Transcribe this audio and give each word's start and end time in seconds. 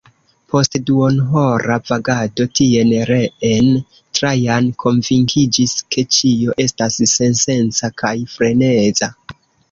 Post 0.51 0.75
duonhora 0.85 1.73
vagado 1.89 2.45
tien, 2.59 2.93
reen, 3.09 3.67
Trajan 4.19 4.69
konvinkiĝis, 4.83 5.75
ke 5.97 6.05
ĉio 6.17 6.55
estas 6.65 6.97
sensenca 7.13 7.91
kaj 8.03 8.15
freneza. 8.33 9.11